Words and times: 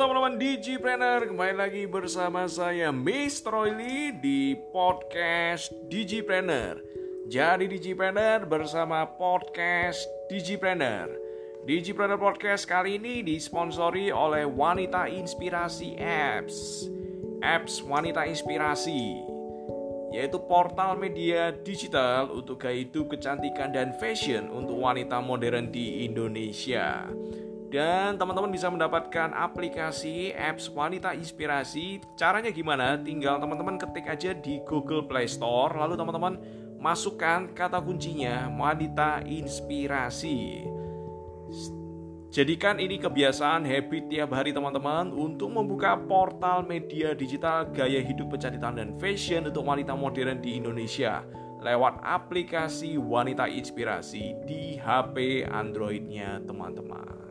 teman-teman 0.00 0.40
Digipreneur, 0.40 1.28
kembali 1.28 1.54
lagi 1.60 1.84
bersama 1.84 2.48
saya 2.48 2.88
Mr. 2.88 3.52
Royli 3.52 4.16
di 4.16 4.56
podcast 4.72 5.68
Digipreneur. 5.92 6.80
Jadi 7.28 7.68
Digipreneur 7.68 8.48
bersama 8.48 9.04
podcast 9.04 10.08
Digipreneur. 10.32 11.12
Digipreneur 11.68 12.16
Podcast 12.16 12.64
kali 12.64 12.96
ini 12.96 13.20
disponsori 13.20 14.08
oleh 14.08 14.48
Wanita 14.48 15.04
Inspirasi 15.04 16.00
Apps. 16.00 16.88
Apps 17.44 17.84
Wanita 17.84 18.24
Inspirasi 18.24 19.20
yaitu 20.08 20.40
portal 20.48 20.96
media 20.96 21.52
digital 21.52 22.32
untuk 22.32 22.64
gaya 22.64 22.80
hidup, 22.80 23.12
kecantikan, 23.12 23.68
dan 23.76 23.92
fashion 24.00 24.48
untuk 24.48 24.80
wanita 24.80 25.20
modern 25.20 25.68
di 25.68 26.08
Indonesia. 26.08 27.04
Dan 27.68 28.16
teman-teman 28.16 28.48
bisa 28.48 28.72
mendapatkan 28.72 29.28
aplikasi 29.36 30.32
apps 30.32 30.72
Wanita 30.72 31.12
Inspirasi. 31.12 32.00
Caranya 32.16 32.48
gimana? 32.48 32.96
Tinggal 32.96 33.36
teman-teman 33.36 33.76
ketik 33.76 34.08
aja 34.08 34.32
di 34.32 34.64
Google 34.64 35.04
Play 35.04 35.28
Store, 35.28 35.76
lalu 35.76 36.00
teman-teman 36.00 36.40
masukkan 36.80 37.52
kata 37.52 37.84
kuncinya 37.84 38.48
Wanita 38.48 39.20
Inspirasi. 39.28 40.64
Jadikan 42.28 42.76
ini 42.76 43.00
kebiasaan 43.00 43.64
habit 43.64 44.12
tiap 44.12 44.32
hari 44.36 44.52
teman-teman 44.52 45.12
untuk 45.12 45.48
membuka 45.52 45.96
portal 45.96 46.64
media 46.64 47.16
digital 47.16 47.68
gaya 47.72 48.00
hidup 48.04 48.32
kecantikan 48.32 48.76
dan 48.76 48.96
fashion 49.00 49.48
untuk 49.48 49.64
wanita 49.64 49.96
modern 49.96 50.40
di 50.40 50.60
Indonesia 50.60 51.24
lewat 51.58 52.04
aplikasi 52.04 53.00
Wanita 53.00 53.50
Inspirasi 53.50 54.38
di 54.46 54.78
HP 54.78 55.44
Androidnya 55.48 56.38
teman-teman. 56.46 57.27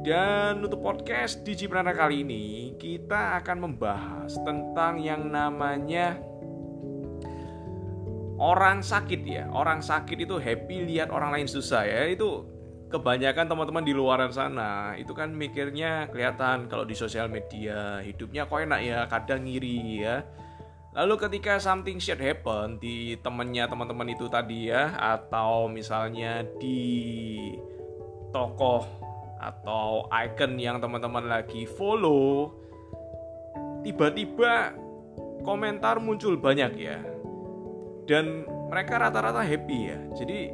Dan 0.00 0.64
untuk 0.64 0.80
podcast 0.80 1.44
di 1.44 1.52
Ciprana 1.52 1.92
kali 1.92 2.24
ini 2.24 2.72
kita 2.80 3.36
akan 3.44 3.68
membahas 3.68 4.32
tentang 4.40 4.96
yang 4.96 5.28
namanya 5.28 6.16
orang 8.40 8.80
sakit 8.80 9.20
ya. 9.28 9.44
Orang 9.52 9.84
sakit 9.84 10.24
itu 10.24 10.40
happy 10.40 10.88
lihat 10.88 11.12
orang 11.12 11.36
lain 11.36 11.44
susah 11.44 11.84
ya. 11.84 12.08
Itu 12.08 12.48
kebanyakan 12.88 13.44
teman-teman 13.44 13.84
di 13.84 13.92
luar 13.92 14.24
sana 14.32 14.96
itu 14.96 15.12
kan 15.12 15.36
mikirnya 15.36 16.08
kelihatan 16.08 16.66
kalau 16.66 16.88
di 16.88 16.96
sosial 16.96 17.28
media 17.28 18.00
hidupnya 18.00 18.48
kok 18.48 18.56
enak 18.56 18.80
ya, 18.80 19.04
kadang 19.04 19.44
ngiri 19.44 20.00
ya. 20.00 20.24
Lalu 20.96 21.28
ketika 21.28 21.60
something 21.60 22.00
shit 22.00 22.18
happen 22.18 22.80
di 22.80 23.20
temennya 23.20 23.68
teman-teman 23.68 24.10
itu 24.10 24.26
tadi 24.32 24.72
ya 24.72 24.96
atau 24.96 25.68
misalnya 25.68 26.42
di 26.58 26.88
tokoh 28.34 28.99
atau 29.40 30.04
icon 30.12 30.60
yang 30.60 30.76
teman-teman 30.76 31.24
lagi 31.24 31.64
follow 31.64 32.52
tiba-tiba 33.80 34.76
komentar 35.40 35.96
muncul 35.96 36.36
banyak 36.36 36.72
ya. 36.76 37.00
Dan 38.04 38.44
mereka 38.68 39.00
rata-rata 39.00 39.40
happy 39.40 39.78
ya. 39.88 39.98
Jadi 40.12 40.52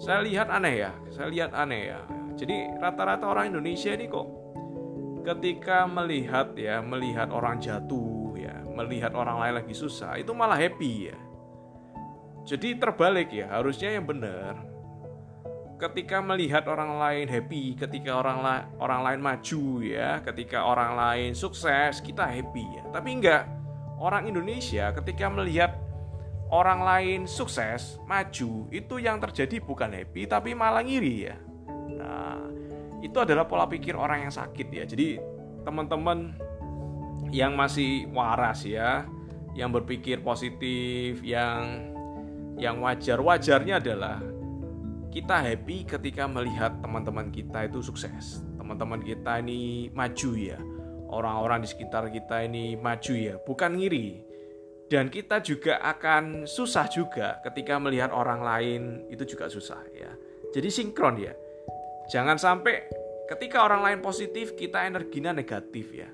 saya 0.00 0.24
lihat 0.24 0.48
aneh 0.48 0.74
ya. 0.88 0.92
Saya 1.12 1.28
lihat 1.28 1.52
aneh 1.52 1.92
ya. 1.92 2.00
Jadi 2.38 2.80
rata-rata 2.80 3.28
orang 3.28 3.52
Indonesia 3.52 3.92
ini 3.92 4.08
kok 4.08 4.26
ketika 5.26 5.84
melihat 5.84 6.56
ya 6.56 6.80
melihat 6.80 7.28
orang 7.28 7.60
jatuh 7.60 8.32
ya 8.38 8.64
melihat 8.72 9.12
orang 9.12 9.36
lain 9.36 9.54
lagi 9.60 9.74
susah 9.76 10.16
itu 10.16 10.32
malah 10.32 10.56
happy 10.56 11.12
ya. 11.12 11.18
Jadi 12.48 12.80
terbalik 12.80 13.28
ya 13.28 13.52
harusnya 13.52 13.92
yang 13.92 14.08
benar 14.08 14.56
ketika 15.78 16.18
melihat 16.18 16.66
orang 16.66 16.98
lain 16.98 17.26
happy, 17.30 17.78
ketika 17.78 18.18
orang 18.18 18.42
la 18.42 18.66
orang 18.82 19.00
lain 19.06 19.20
maju 19.22 19.64
ya, 19.80 20.18
ketika 20.26 20.66
orang 20.66 20.98
lain 20.98 21.30
sukses, 21.38 22.02
kita 22.02 22.26
happy 22.26 22.66
ya. 22.66 22.84
Tapi 22.90 23.08
enggak. 23.14 23.44
Orang 23.98 24.30
Indonesia 24.30 24.94
ketika 24.94 25.26
melihat 25.26 25.74
orang 26.54 26.82
lain 26.86 27.20
sukses, 27.26 27.98
maju, 28.06 28.70
itu 28.70 28.94
yang 29.02 29.18
terjadi 29.18 29.58
bukan 29.58 29.90
happy 29.90 30.26
tapi 30.30 30.54
malah 30.54 30.86
ngiri 30.86 31.14
ya. 31.30 31.36
Nah, 31.98 32.46
itu 33.02 33.18
adalah 33.18 33.46
pola 33.46 33.66
pikir 33.66 33.98
orang 33.98 34.26
yang 34.26 34.34
sakit 34.34 34.68
ya. 34.70 34.86
Jadi 34.86 35.18
teman-teman 35.66 36.38
yang 37.34 37.58
masih 37.58 38.06
waras 38.14 38.62
ya, 38.62 39.02
yang 39.58 39.74
berpikir 39.74 40.22
positif, 40.22 41.18
yang 41.26 41.90
yang 42.58 42.82
wajar-wajarnya 42.82 43.82
adalah 43.82 44.22
kita 45.08 45.40
happy 45.40 45.88
ketika 45.88 46.28
melihat 46.28 46.76
teman-teman 46.84 47.32
kita 47.32 47.64
itu 47.66 47.80
sukses. 47.80 48.44
Teman-teman 48.60 49.00
kita 49.00 49.40
ini 49.40 49.88
maju 49.92 50.30
ya. 50.36 50.60
Orang-orang 51.08 51.64
di 51.64 51.68
sekitar 51.72 52.12
kita 52.12 52.44
ini 52.44 52.76
maju 52.76 53.14
ya, 53.16 53.40
bukan 53.40 53.80
ngiri. 53.80 54.28
Dan 54.88 55.12
kita 55.12 55.40
juga 55.44 55.80
akan 55.84 56.48
susah 56.48 56.88
juga 56.88 57.40
ketika 57.44 57.76
melihat 57.76 58.08
orang 58.12 58.40
lain 58.40 58.82
itu 59.12 59.24
juga 59.36 59.48
susah 59.48 59.80
ya. 59.92 60.12
Jadi 60.52 60.68
sinkron 60.72 61.20
ya. 61.20 61.32
Jangan 62.08 62.40
sampai 62.40 62.88
ketika 63.28 63.68
orang 63.68 63.84
lain 63.84 64.00
positif 64.00 64.56
kita 64.56 64.88
energinya 64.88 65.36
negatif 65.36 65.92
ya. 65.92 66.08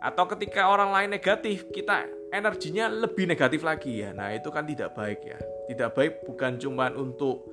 Atau 0.00 0.24
ketika 0.32 0.72
orang 0.72 0.96
lain 0.96 1.12
negatif 1.12 1.68
kita 1.68 2.08
energinya 2.32 2.88
lebih 2.88 3.28
negatif 3.28 3.60
lagi 3.60 4.00
ya. 4.00 4.16
Nah, 4.16 4.32
itu 4.32 4.48
kan 4.48 4.64
tidak 4.64 4.96
baik 4.96 5.20
ya. 5.20 5.38
Tidak 5.68 5.92
baik 5.92 6.24
bukan 6.24 6.56
cuma 6.56 6.88
untuk 6.96 7.51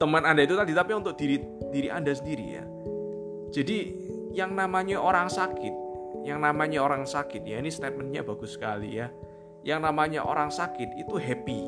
teman 0.00 0.24
Anda 0.24 0.48
itu 0.48 0.56
tadi 0.56 0.72
tapi 0.72 0.96
untuk 0.96 1.12
diri 1.12 1.36
diri 1.68 1.92
Anda 1.92 2.16
sendiri 2.16 2.46
ya. 2.48 2.64
Jadi 3.52 3.78
yang 4.32 4.56
namanya 4.56 4.96
orang 4.96 5.28
sakit, 5.28 5.74
yang 6.24 6.40
namanya 6.40 6.80
orang 6.80 7.04
sakit 7.04 7.44
ya 7.44 7.60
ini 7.60 7.68
statementnya 7.68 8.24
bagus 8.24 8.56
sekali 8.56 8.96
ya. 8.96 9.12
Yang 9.60 9.80
namanya 9.84 10.24
orang 10.24 10.48
sakit 10.48 10.96
itu 10.96 11.20
happy 11.20 11.60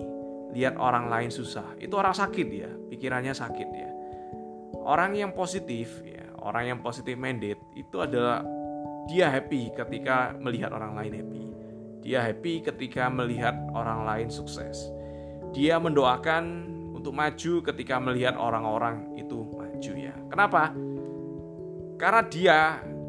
lihat 0.56 0.81
orang 0.81 1.12
lain 1.12 1.28
susah. 1.28 1.76
Itu 1.76 2.00
orang 2.00 2.16
sakit 2.16 2.48
ya, 2.48 2.72
pikirannya 2.88 3.37
sakit 3.37 3.69
ya. 3.69 3.91
Orang 4.81 5.12
yang 5.12 5.37
positif 5.37 6.00
ya, 6.00 6.25
orang 6.41 6.72
yang 6.72 6.78
positif 6.81 7.20
minded 7.20 7.60
itu 7.76 8.00
adalah 8.00 8.41
dia 9.12 9.28
happy 9.28 9.76
ketika 9.76 10.32
melihat 10.41 10.72
orang 10.72 10.97
lain 10.97 11.12
happy. 11.20 11.44
Dia 12.00 12.25
happy 12.25 12.64
ketika 12.64 13.12
melihat 13.12 13.53
orang 13.76 14.09
lain 14.09 14.28
sukses. 14.32 14.88
Dia 15.53 15.76
mendoakan 15.76 16.72
untuk 17.03 17.19
maju 17.19 17.53
ketika 17.67 17.99
melihat 17.99 18.39
orang-orang 18.39 19.19
itu 19.19 19.43
maju 19.43 19.93
ya. 19.99 20.15
Kenapa? 20.31 20.71
Karena 21.99 22.23
dia 22.31 22.59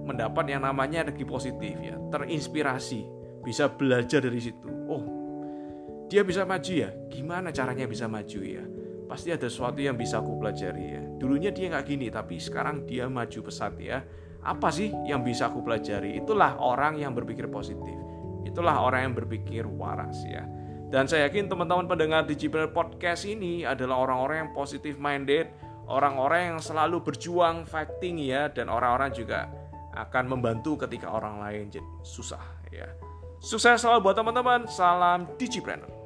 mendapat 0.02 0.50
yang 0.50 0.66
namanya 0.66 1.06
energi 1.06 1.22
positif 1.22 1.78
ya, 1.78 1.94
terinspirasi, 2.10 3.06
bisa 3.46 3.70
belajar 3.70 4.26
dari 4.26 4.42
situ. 4.42 4.66
Oh, 4.90 5.06
dia 6.10 6.26
bisa 6.26 6.42
maju 6.42 6.74
ya. 6.74 6.90
Gimana 7.06 7.54
caranya 7.54 7.86
bisa 7.86 8.10
maju 8.10 8.42
ya? 8.42 8.66
Pasti 9.06 9.30
ada 9.30 9.46
sesuatu 9.46 9.78
yang 9.78 9.94
bisa 9.94 10.26
aku 10.26 10.42
pelajari 10.42 10.86
ya. 10.98 11.02
Dulunya 11.22 11.54
dia 11.54 11.70
nggak 11.70 11.86
gini, 11.86 12.10
tapi 12.10 12.42
sekarang 12.42 12.90
dia 12.90 13.06
maju 13.06 13.40
pesat 13.46 13.78
ya. 13.78 14.02
Apa 14.42 14.74
sih 14.74 14.90
yang 15.06 15.22
bisa 15.22 15.54
aku 15.54 15.62
pelajari? 15.62 16.18
Itulah 16.18 16.58
orang 16.58 16.98
yang 16.98 17.14
berpikir 17.14 17.46
positif. 17.46 17.96
Itulah 18.42 18.82
orang 18.82 19.06
yang 19.06 19.14
berpikir 19.14 19.70
waras 19.70 20.18
ya. 20.26 20.42
Dan 20.94 21.10
saya 21.10 21.26
yakin 21.26 21.50
teman-teman 21.50 21.90
pendengar 21.90 22.22
di 22.22 22.38
Jibral 22.38 22.70
Podcast 22.70 23.26
ini 23.26 23.66
adalah 23.66 24.06
orang-orang 24.06 24.46
yang 24.46 24.52
positif 24.54 25.02
minded, 25.02 25.50
orang-orang 25.90 26.54
yang 26.54 26.60
selalu 26.62 27.02
berjuang 27.02 27.66
fighting 27.66 28.22
ya 28.22 28.46
dan 28.54 28.70
orang-orang 28.70 29.10
juga 29.10 29.50
akan 29.98 30.38
membantu 30.38 30.86
ketika 30.86 31.10
orang 31.10 31.42
lain 31.42 31.74
susah 32.06 32.46
ya. 32.70 32.86
Sukses 33.42 33.82
selalu 33.82 34.06
buat 34.06 34.22
teman-teman. 34.22 34.70
Salam 34.70 35.34
Digipreneur. 35.34 36.03